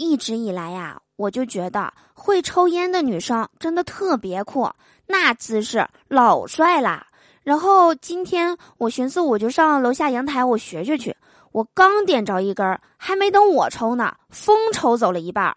[0.00, 4.66] 一直以来呀，我就觉得会抽烟的女生真的特别酷，
[5.06, 7.06] 那姿势老帅啦。
[7.42, 11.14] 然后今天我寻思，我就上楼下阳台，我学学去。
[11.52, 15.54] 我刚点着一根，还没等我抽呢，风抽走了一半。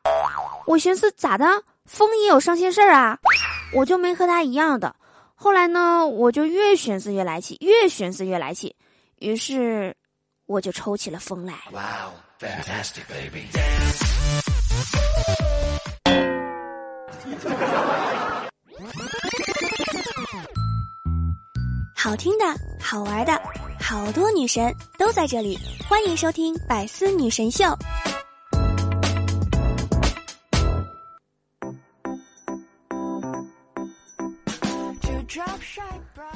[0.68, 1.46] 我寻思咋的，
[1.86, 3.18] 风也有伤心事儿啊？
[3.74, 4.94] 我就没和他一样的。
[5.36, 8.76] 后来呢，我就越寻思越来气，越寻思越来气，
[9.20, 9.96] 于是
[10.54, 11.56] 我就抽起了风来。
[21.98, 22.46] 好听的，
[22.80, 23.42] 好玩的，
[23.82, 25.58] 好多女神都在这里，
[25.90, 27.66] 欢迎收听《百思女神秀》。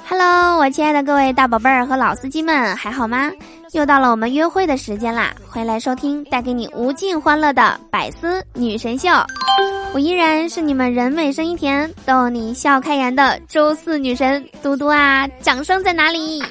[0.10, 3.30] Hello，我亲爱的各位大宝贝儿和老司机们，还好吗？
[3.78, 5.32] 又到了我们约会的时间啦！
[5.48, 9.08] 欢迎来收听带给你无尽欢乐的百思女神秀。
[9.94, 15.28] 我依然是你们人美声音甜、逗你笑开颜的周四女神嘟嘟啊！
[15.42, 16.42] 掌声在哪里？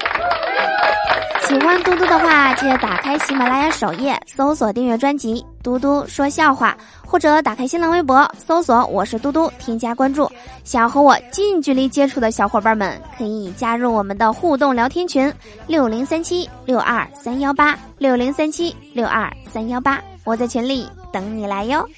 [1.49, 6.77] 喜欢嘟嘟的话，记得打开喜马拉雅首页，搜索订阅专辑《嘟嘟说笑话》，
[7.09, 10.29] 或者打开新浪微博，搜索“我是嘟嘟”，添加关注。
[10.65, 15.33] 想要和我近距离接触的小伙伴们，可以加入我们的互动聊天群：
[15.69, 20.03] 六零三七六二三幺八六零三七六二三幺八。
[20.25, 21.89] 我在群里等你来哟。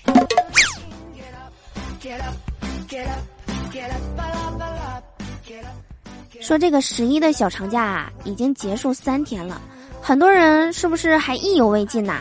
[6.40, 9.60] 说这个十一的小长假啊，已经结束三天了，
[10.00, 12.20] 很多人是不是还意犹未尽呐？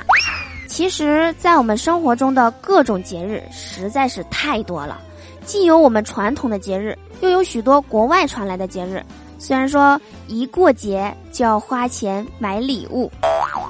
[0.68, 5.00] 其实，在我们生活中的各种节日实在是太多了，
[5.46, 9.02] 既有我们传统的节日，又有许多国外传来的节日。
[9.40, 13.10] 虽然说一过节就要花钱买礼物，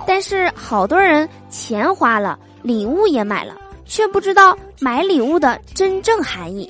[0.07, 3.53] 但是好多人钱花了，礼物也买了，
[3.85, 6.67] 却不知道买礼物的真正含义。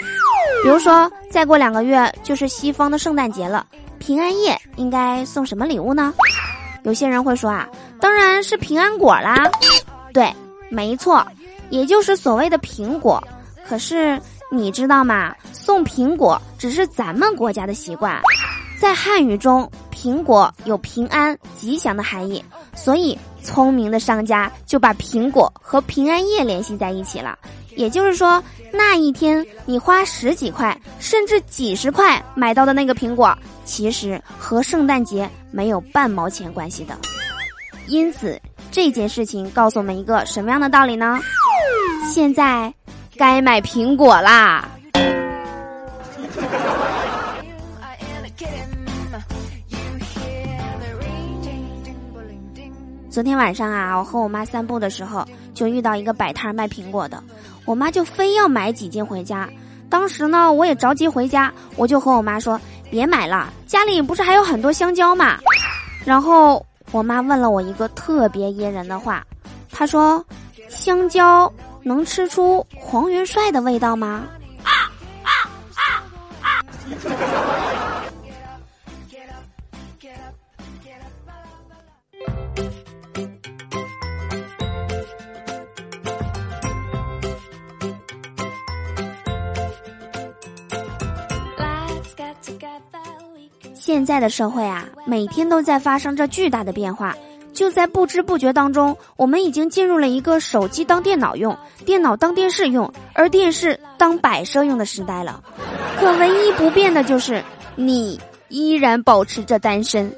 [0.63, 3.65] 比如说，再过两个月就是西方的圣诞节了，
[3.99, 6.13] 平安夜应该送什么礼物呢？
[6.83, 7.67] 有些人会说啊，
[7.99, 9.49] 当然是平安果啦。
[10.13, 10.33] 对，
[10.69, 11.25] 没错，
[11.69, 13.21] 也就是所谓的苹果。
[13.67, 14.19] 可是
[14.51, 15.33] 你知道吗？
[15.51, 18.19] 送苹果只是咱们国家的习惯，
[18.79, 22.43] 在汉语中，苹果有平安、吉祥的含义，
[22.75, 27.37] 所以聪明的商家就把苹果和平安夜联系在一起了。
[27.77, 28.43] 也就是说，
[28.73, 36.97] 那一天你花十几块甚至几十块买到的那个苹果，其实和圣诞节没有半毛钱关系的。
[37.87, 41.19] 因此，这件事情告诉我们一个什么样的道理呢？
[42.11, 42.73] 现在
[43.15, 44.67] 该买苹果啦！
[53.11, 55.23] 昨天晚上啊，我和我妈散步的时候，
[55.53, 57.21] 就遇到一个摆摊卖苹果的。
[57.67, 59.47] 我妈就非要买几斤回家，
[59.89, 62.57] 当时呢，我也着急回家，我就和我妈说
[62.89, 65.37] ：“别买了，家里不是还有很多香蕉吗？”
[66.05, 69.21] 然后我妈问了我一个特别噎人的话，
[69.69, 70.25] 她说
[70.71, 71.51] ：“香蕉
[71.83, 74.23] 能吃出黄元帅的味道吗？”
[74.63, 74.71] 啊
[75.23, 75.31] 啊
[75.75, 76.01] 啊
[76.41, 76.63] 啊
[93.87, 97.15] 现在的社会啊，每天都在发生着巨大的变化。
[97.53, 105.41] 就在不知不觉当中，我们已经进入了一个手机当电脑用、电脑当电视用、而电视当摆设用的时代了。
[105.97, 107.41] 可唯一不变的就是，
[107.77, 110.13] 你依然保持着单身。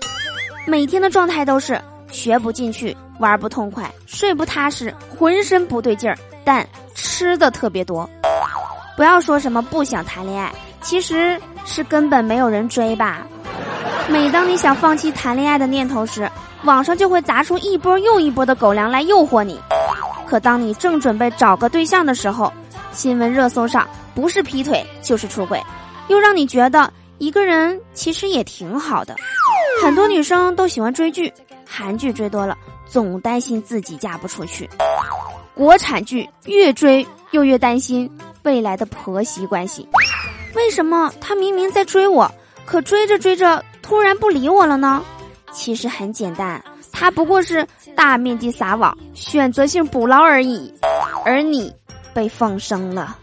[0.66, 8.10] 每天的状态都是学不进去、玩不痛快、睡不踏实、浑身不对劲儿，但吃的特别多。
[8.98, 10.52] 不要说什么不想谈恋爱，
[10.82, 13.28] 其实是根本没有人追吧。
[14.12, 16.30] 每当你想放弃谈恋爱的念头时，
[16.64, 19.60] 网上就会砸出一波又一波的狗粮来诱惑你。
[20.28, 22.52] 可当你正准备找个对象的时候，
[22.92, 25.62] 新闻热搜上不是劈腿就是出轨，
[26.08, 29.16] 又让你觉得一个人其实也挺好的。
[29.82, 31.32] 很多女生都喜欢追剧，
[31.68, 32.58] 韩剧追多了，
[32.88, 34.66] 总担心自己嫁不出去；
[35.54, 38.10] 国产剧越追又越担心
[38.42, 39.88] 未来的婆媳关系。
[40.56, 42.30] 为什么他明明在追我，
[42.66, 43.64] 可追着追着？
[43.90, 45.02] 突然不理我了呢？
[45.52, 47.66] 其实很简单，他不过是
[47.96, 50.72] 大面积撒网，选择性捕捞而已，
[51.26, 51.74] 而你
[52.14, 53.18] 被放生了。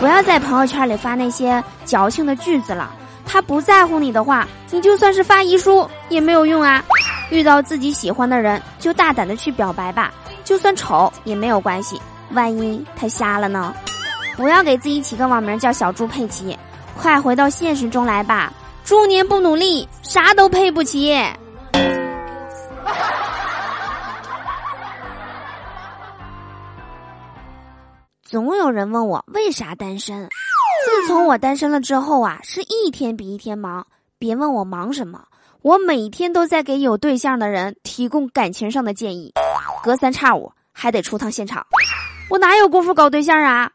[0.00, 2.90] 不要在朋友圈里发那些矫情的句子了。
[3.26, 6.82] 他不在乎你的话，你就算是发遗书也没有用啊。
[7.30, 10.10] 遇到自己喜欢的人，就大胆的去表白吧，
[10.42, 12.00] 就算丑也没有关系。
[12.30, 13.74] 万一他瞎了呢？
[14.38, 16.58] 不要给自己起个网名叫小猪佩奇，
[16.96, 18.50] 快回到现实中来吧！
[18.84, 21.16] 猪年不努力，啥都配不起。
[28.22, 30.28] 总有人问我为啥单身。
[30.84, 33.86] 自从我单身了之后啊，是一天比一天忙。
[34.18, 35.24] 别问我忙什么，
[35.62, 39.32] 我每天都在给有对象的人提供感情上的建议，
[39.82, 41.66] 隔三差五还得出趟现场。
[42.28, 43.70] 我哪有功夫搞对象啊？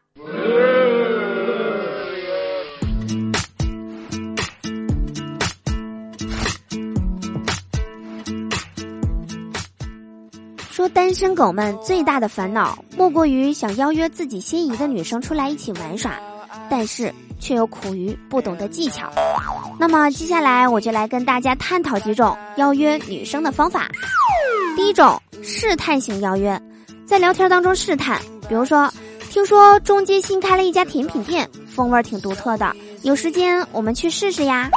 [10.90, 16.12] 单身狗们最大的烦恼，莫过于想邀约自己心仪的女生出来一起玩耍，
[16.68, 19.10] 但是却又苦于不懂得技巧。
[19.78, 23.88] 那么接下来我就来跟大家探讨几种邀约女生的方法。
[24.76, 26.60] 第一种，试探型邀约，
[27.06, 28.92] 在聊天当中试探，比如说，
[29.30, 34.70] 听说中街新开了一家甜品店，风味挺独特的，有时间我们去试试呀。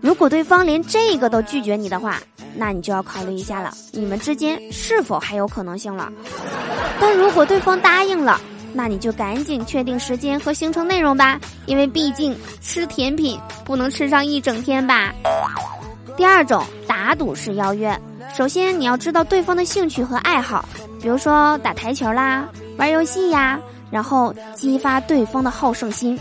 [0.00, 2.20] 如果对方连这个都拒绝你的话，
[2.56, 6.12] 那你就要考虑一下了，你们之间是否还有可能性了？
[7.00, 8.40] 但如果对方答应了，
[8.72, 15.12] 那你就赶紧确定时间和行程内容吧，因为毕竟吃甜品不能吃上一整天吧。
[16.16, 18.00] 第二种打赌式邀约，
[18.36, 20.64] 首先你要知道对方的兴趣和爱好，
[21.02, 22.48] 比如说打台球啦、
[22.78, 23.58] 玩游戏呀，
[23.90, 26.16] 然后激发对方的好胜心，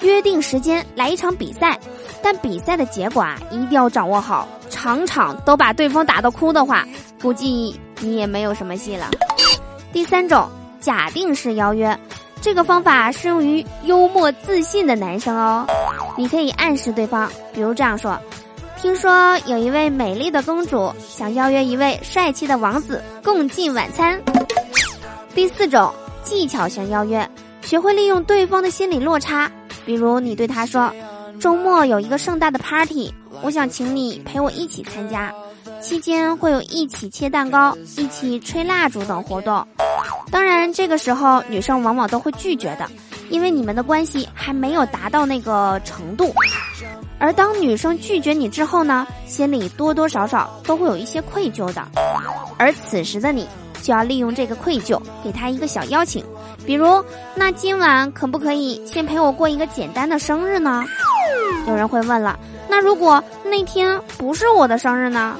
[0.00, 1.78] 约定时间来一场比赛，
[2.22, 4.46] 但比赛的结果啊一定要掌握好。
[4.68, 6.86] 场场都把对方打到哭的话，
[7.20, 9.10] 估计你也没有什么戏了。
[9.92, 10.48] 第三种
[10.80, 11.98] 假定式邀约，
[12.40, 15.66] 这个方法适用于幽默自信的男生哦。
[16.16, 18.16] 你可以暗示对方，比如这样说
[18.80, 24.20] ：“听说有一位美丽的公主想邀约一位帅气的王子共进晚餐。”
[25.34, 27.28] 第四种技巧型邀约，
[27.62, 29.50] 学会利用对方的心理落差，
[29.84, 30.92] 比如你对他说
[31.40, 35.32] ：“周末有一个盛大的 party。”我想请你陪我一起参加，
[35.80, 39.66] 期间会有一起切蛋糕、一起吹蜡烛等活动。
[40.30, 42.86] 当然，这个时候女生往往都会拒绝的，
[43.30, 46.30] 因为你们的关系还没有达到那个程度。
[47.18, 51.82] 而当女生拒绝你之后呢，心里多多少少都会有一些愧疚的。
[52.58, 53.48] 而此时的你
[53.80, 56.22] 就要利用这个愧疚，给她一个小邀请，
[56.66, 57.02] 比如，
[57.34, 60.84] 那今晚可不可以先陪我过一个简单的生日呢？
[61.66, 62.38] 有人会问了。
[62.68, 65.36] 那如果那天不是我的生日呢？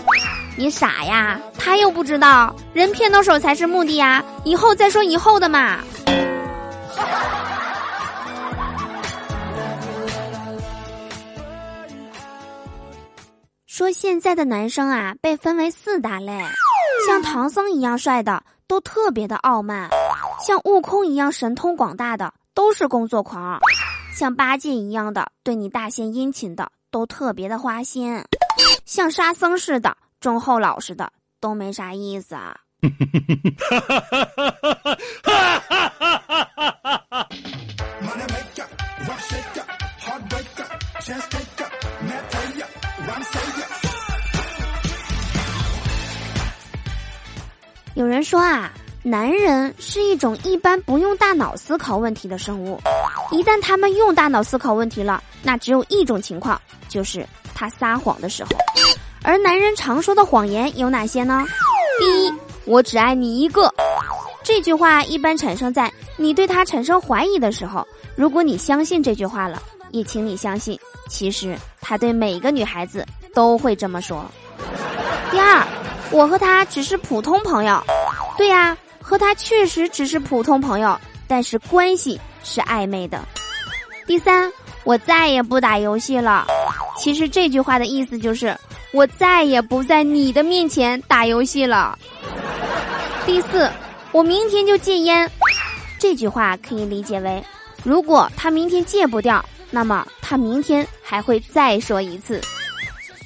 [0.56, 5.78] 你傻呀，他又不知道，人骗到手才是目的呀，以后再说以后的嘛。
[13.67, 16.38] 说现在的男生啊，被分为四大类，
[17.06, 19.88] 像唐僧一样帅的都特别的傲慢，
[20.46, 23.58] 像悟空一样神通广大的都是工作狂，
[24.12, 26.71] 像八戒一样的对你大献殷勤的。
[26.93, 28.21] 都特别的花心，
[28.85, 32.57] 像沙僧似的忠厚老实的都没啥意思啊。
[47.95, 48.73] 有人说啊，
[49.05, 52.81] 男人是一种一般不用大脑思考问题的生物，
[53.31, 56.60] 一旦他们用大脑思考问题了，那只有一种情况。
[56.89, 58.51] 就是他撒谎的时候，
[59.22, 61.44] 而男人常说的谎言有哪些呢？
[62.01, 62.34] 第一，
[62.65, 63.72] 我只爱你一个。
[64.43, 67.87] 这句话一般产生在你对他产生怀疑的时候。
[68.17, 74.25] 如果你相信这句话了，也请你相信，其实他对每个女孩子都会这么说。
[75.31, 75.65] 第二，
[76.10, 77.81] 我和他只是普通朋友。
[78.37, 83.23] 对呀，和他确实只是普通朋友，但是关系是暧昧的。
[84.06, 84.51] 第三，
[84.85, 86.47] 我再也不打游戏了。
[86.99, 88.56] 其实这句话的意思就是，
[88.93, 91.99] 我再也不在你的面前打游戏了。
[93.25, 93.70] 第四，
[94.13, 95.31] 我明天就戒烟。
[95.99, 97.43] 这句话可以理解为，
[97.85, 102.41] 如果他明天戒不掉，那么他明天还会再说一次。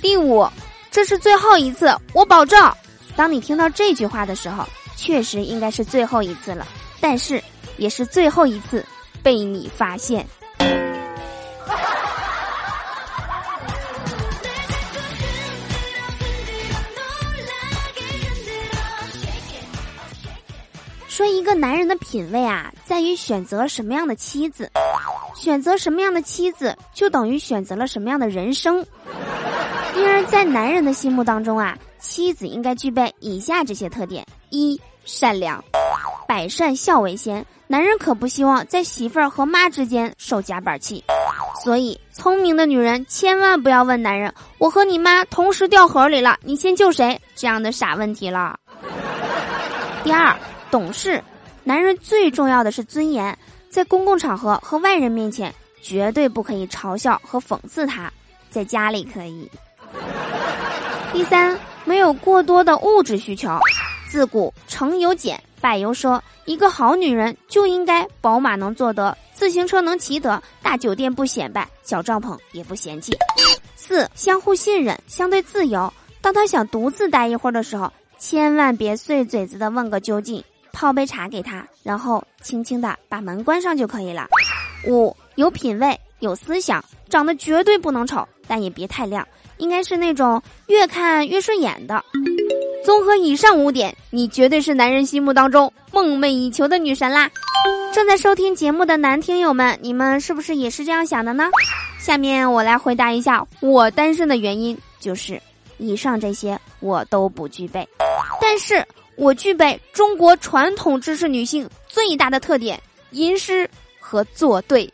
[0.02, 0.46] 第五，
[0.90, 2.72] 这是最后一次，我保证。
[3.16, 6.66] 当你听到这句话的时候，确实应该是最后一次了，
[7.00, 7.42] 但是
[7.76, 8.84] 也是最后一次
[9.24, 10.24] 被你发现。
[21.08, 24.70] 说一个男人的品味啊，在于选择什么样的妻子，
[25.36, 28.84] 选择什么样的妻子，就等于选择了什么样的人生。
[29.96, 35.62] 因而，在男人的心目当中啊，妻子应该具备以下这些特点：一、善良。
[36.26, 41.02] 百善孝为先，男人可不希望在媳妇儿和妈之间受夹板气。
[41.62, 48.58] 所以，聪明的女人千万不要问男人：“我和你妈同时掉河里了，你先救谁？”这样的傻问题了。
[50.02, 50.36] 第二，
[50.70, 51.22] 懂事，
[51.62, 53.36] 男人最重要的是尊严，
[53.70, 55.52] 在公共场合和外人面前
[55.82, 58.12] 绝对不可以嘲笑和讽刺他，
[58.50, 59.50] 在家里可以。
[61.14, 63.58] 第三，没有过多的物质需求，
[64.10, 69.16] 自古成有俭，柏油说，一个好女人就应该宝马能坐得。
[69.32, 73.16] 自行车能骑得，大酒店不显摆，小帐篷也不嫌弃。
[73.74, 75.90] 四，相互信任，相对自由。
[76.20, 84.28] 当他想独自待一会儿的时候，千万别碎嘴子的问个究竟，泡杯茶给他，然后轻轻的把门关上就可以了。
[84.86, 92.04] 五，有品位，有思想，长得绝对不能丑，但也别太亮，应该是那种越看越顺眼的。
[92.84, 97.30] 综合以上五点，你绝对是男人心目当中梦寐以求的女神啦！
[97.94, 101.48] 正在收听节目的男听友们，你们是不是也是这样想的呢？
[101.98, 105.40] 下面我来回答一下我单身的原因，就是
[105.78, 107.88] 以上这些我都不具备，
[108.38, 108.84] 但是
[109.16, 112.78] 我具备中国传统知识女性最大的特点——
[113.12, 113.66] 吟诗
[113.98, 114.92] 和作对。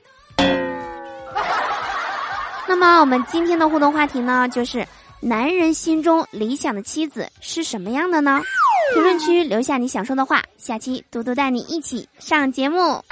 [2.68, 4.86] 那么我们今天的互动话题呢，就是。
[5.22, 8.40] 男人心中理想的妻子是什么样的呢？
[8.94, 13.04] 评论区留下你想说的话，下期嘟嘟带你一起上节目。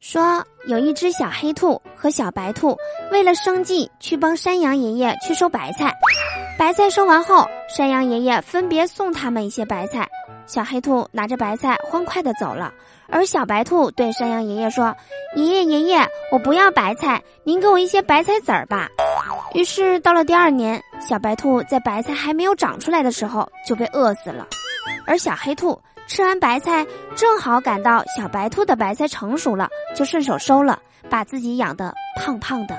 [0.00, 2.74] 说有一只小黑兔和小白兔
[3.12, 5.92] 为了生计去帮山羊爷爷去收白菜，
[6.58, 10.08] 白菜收完后，山羊爷爷分别送他们一些白菜。
[10.46, 12.72] 小黑兔拿着白菜欢快的走了，
[13.08, 14.94] 而小白兔对山羊爷爷说
[15.36, 15.98] ：“爷爷爷爷，
[16.32, 18.88] 我不要白菜，您给我一些白菜籽儿吧。”
[19.52, 24.46] 于是到了第二年，小白兔在白菜还没有长出来的时候就被饿死了，
[25.06, 30.78] 而小黑兔吃完白菜，正好赶到小白兔的白菜成熟了，就顺手收了，
[31.10, 32.76] 把自己养的胖胖的。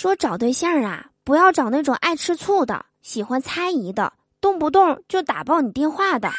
[0.00, 4.14] 说找对象啊，不要找那种爱吃醋的，喜欢猜疑的。
[4.40, 6.30] 动不动就打爆你电话的，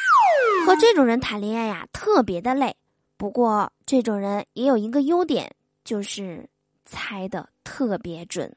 [0.66, 2.74] 和这种人谈恋爱呀，特别的累。
[3.16, 5.54] 不过这种人也有一个优点，
[5.84, 6.44] 就是
[6.84, 8.52] 猜的特别准。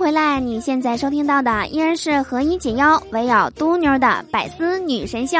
[0.00, 0.40] 回来！
[0.40, 5.36] 你现在收听到的依然是何以解忧，唯有嘟妞的百思女神秀。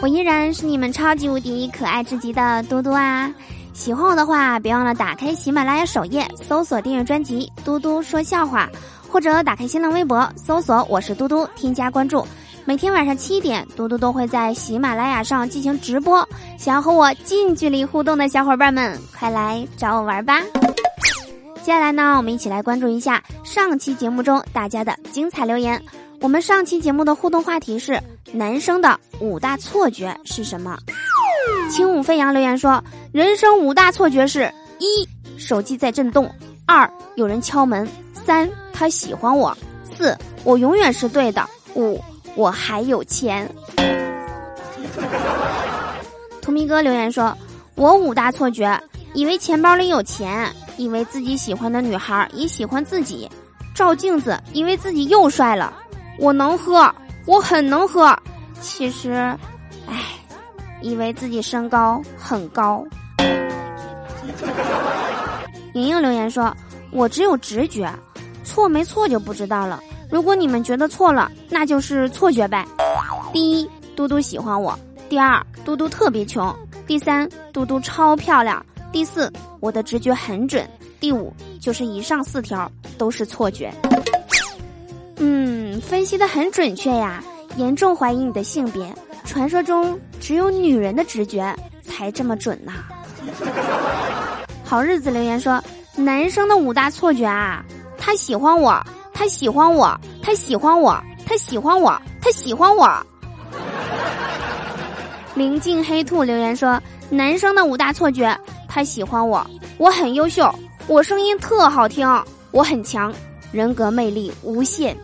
[0.00, 3.28] 我依然是你们超级无敌可爱至极的嘟嘟啊！
[3.72, 8.70] 喜欢我的话，别忘了打开喜马拉雅首页，搜索订阅专辑《嘟嘟说笑话》，
[9.10, 12.24] 或者打开新浪微博，搜索我是嘟嘟，添加关注。
[12.64, 16.24] 每天晚上七点，嘟嘟都会在喜马拉雅上进行直播。
[16.56, 20.38] 想要和我近距离互动的小伙伴们，快来找我玩吧！
[21.62, 25.80] 接下来呢，我们一起来关注一下上期节目中大家的精彩留言。
[26.20, 28.00] 我们上期节目的互动话题是：
[28.32, 30.76] 男生的五大错觉是什么？
[31.70, 36.26] 轻舞飞扬留言说：人生五大错觉是一，手机在震动；
[36.66, 41.42] 二，有人敲门；三，他喜欢我；四，我永远是对的；
[41.76, 42.02] 五，
[42.34, 43.48] 我还有钱。
[46.40, 47.36] 图迷哥留言说：
[47.76, 48.76] 我五大错觉，
[49.14, 50.52] 以为钱包里有钱。
[50.76, 53.28] 以为自己喜欢的女孩也喜欢自己，
[53.74, 55.72] 照镜子以为自己又帅了。
[56.18, 56.92] 我能喝，
[57.26, 58.16] 我很能喝。
[58.60, 59.12] 其实，
[59.86, 60.00] 唉，
[60.80, 62.84] 以为自己身高很高。
[65.74, 66.54] 莹莹留言说
[66.92, 67.90] ：“我只有直觉，
[68.44, 69.80] 错没错就不知道了。
[70.10, 72.66] 如果你们觉得错了，那就是错觉呗。
[73.32, 76.54] 第一，嘟嘟喜欢我；第二，嘟嘟特别穷；
[76.86, 80.68] 第三，嘟嘟超漂亮。”第四，我的直觉很准。
[81.00, 83.72] 第五，就是以上四条都是错觉。
[85.16, 87.24] 嗯，分析的很准确呀，
[87.56, 88.94] 严重怀疑你的性别。
[89.24, 92.72] 传说中只有女人的直觉才这么准呐。
[94.62, 95.62] 好日子留言说，
[95.96, 97.64] 男生的五大错觉啊，
[97.96, 98.78] 他喜欢我，
[99.14, 103.06] 他喜欢我，他喜欢我，他喜欢我，他喜欢我。
[105.34, 108.38] 临近黑兔留言说，男生的五大错觉。
[108.74, 110.50] 他喜欢我，我很优秀，
[110.86, 112.08] 我声音特好听，
[112.52, 113.12] 我很强，
[113.52, 114.96] 人格魅力无限。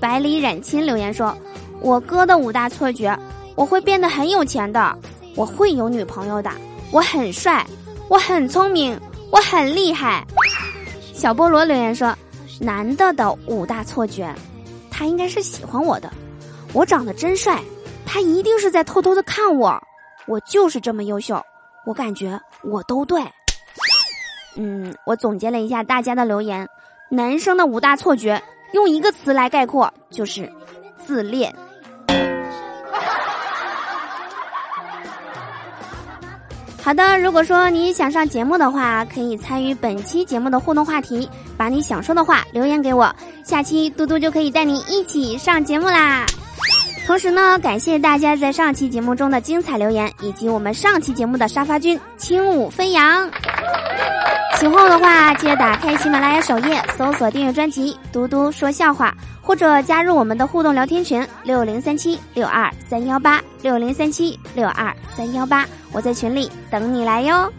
[0.00, 1.36] 百里染青留言说
[1.82, 3.14] ：“我哥的五大错觉，
[3.54, 4.96] 我会变得很有钱的，
[5.34, 6.50] 我会有女朋友的，
[6.90, 7.66] 我很帅，
[8.08, 8.98] 我很聪明，
[9.30, 10.26] 我很厉害。”
[11.12, 12.16] 小菠萝留言说
[12.58, 14.34] ：“男的的五大错觉，
[14.90, 16.10] 他应该是喜欢我的。
[16.72, 17.62] 我长得真帅，
[18.06, 19.78] 他一定是在偷偷的看我。
[20.26, 21.38] 我就是这么优秀，
[21.84, 23.22] 我感觉我都对。
[24.56, 26.68] 嗯，我总结了一下大家的留言，
[27.10, 28.42] 男生的五大错觉，
[28.72, 30.50] 用一个词来概括就是
[30.98, 31.54] 自恋。
[36.82, 46.24] 好的，如果说你想上节目的话，可以参与本期节目的互动话题，把你想说的话留言给我，下期嘟嘟就可以带你一起上节目啦。
[47.08, 53.26] 同时呢，感谢大家在上期节目中的精彩留言，以及我们上期节目的沙发君轻舞飞扬。
[54.58, 59.10] 喜欢我的话，记得打开喜马拉雅首页，搜索订阅专辑《嘟嘟说笑话》，
[59.46, 65.64] 或者加入我们的互动聊天群六零三七六二三幺八六零三七六二三幺八。
[65.92, 67.50] 我在群里等你来哟。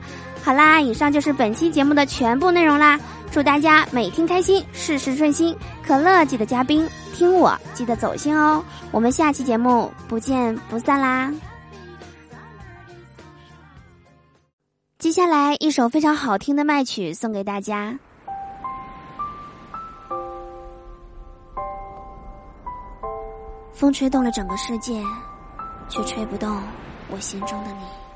[0.44, 3.00] 好啦，以上就是本期节目的全部内容啦。
[3.32, 5.56] 祝大家每天开心，事事顺心。
[5.86, 8.64] 可乐记得加冰，听我记得走心哦。
[8.92, 11.32] 我们下期节目不见不散啦。
[14.98, 17.98] 接下来一首非常好听的麦曲送给大家。
[23.72, 25.02] 风吹动了整个世界，
[25.88, 26.62] 却吹不动
[27.10, 28.09] 我心中的你。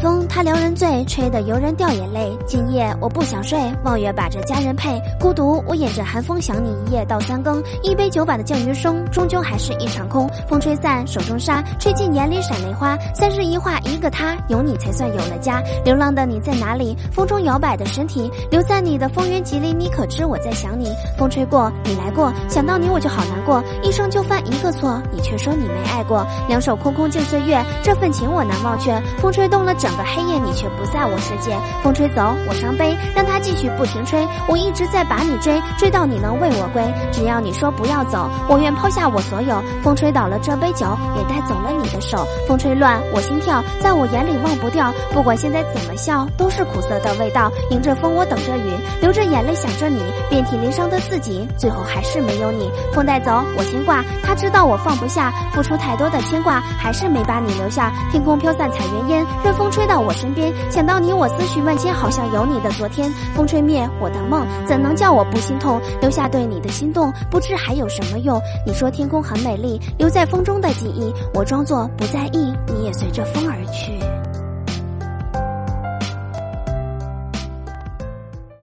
[0.00, 2.36] 风它撩人醉，吹得游人掉眼泪。
[2.46, 5.00] 今夜我不想睡，望月把这佳人配。
[5.20, 7.62] 孤独，我掩着寒风想你一夜到三更。
[7.82, 10.26] 一杯酒把的降余生，终究还是一场空。
[10.48, 12.96] 风吹散手中沙，吹进眼里闪泪花。
[13.14, 15.62] 三十一画一个他，有你才算有了家。
[15.84, 16.96] 流浪的你在哪里？
[17.12, 20.88] 风中摇摆的身体，留在你的风云吉里，你可知我在想你？
[21.18, 23.62] 风吹过，你来过，想到你我就好难过。
[23.82, 26.26] 一生就犯一个错，你却说你没爱过。
[26.48, 28.98] 两手空空敬岁月，这份情我难忘却。
[29.18, 29.74] 风吹动了。
[29.74, 31.56] 整个黑夜，你却不在我世界。
[31.82, 34.26] 风吹走，我伤悲，让它继续不停吹。
[34.48, 36.80] 我一直在把你追，追到你能为我归。
[37.10, 39.60] 只要你说不要走，我愿抛下我所有。
[39.82, 42.24] 风吹倒了这杯酒，也带走了你的手。
[42.46, 44.94] 风吹乱我心跳，在我眼里忘不掉。
[45.12, 47.50] 不管现在怎么笑，都是苦涩的味道。
[47.70, 48.70] 迎着风，我等着雨，
[49.00, 50.00] 流着眼泪想着你。
[50.28, 52.70] 遍体鳞伤的自己，最后还是没有你。
[52.92, 57.92] 风带走我牵挂，他知道我放不下，付出太多的牵挂，还是没把你留下。
[58.12, 59.68] 天空飘散彩云烟，任风。
[59.70, 63.08] 吹到我身边，想到你，我思绪万千，好像有你的昨天。
[63.36, 65.80] 风吹灭我的梦，怎能 叫我不心痛？
[66.02, 68.38] 留下对你的心动，不知还有什么用？
[68.66, 73.98] 你说天空很美丽，留在风中的记忆，我装作不在意，你也随着风而去。